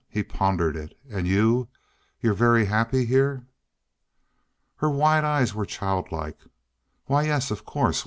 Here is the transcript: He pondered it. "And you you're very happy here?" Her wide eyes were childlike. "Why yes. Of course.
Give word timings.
He 0.09 0.23
pondered 0.23 0.75
it. 0.75 0.97
"And 1.11 1.27
you 1.27 1.67
you're 2.23 2.33
very 2.33 2.65
happy 2.65 3.05
here?" 3.05 3.45
Her 4.77 4.89
wide 4.89 5.23
eyes 5.23 5.53
were 5.53 5.63
childlike. 5.63 6.39
"Why 7.05 7.25
yes. 7.25 7.51
Of 7.51 7.65
course. 7.65 7.99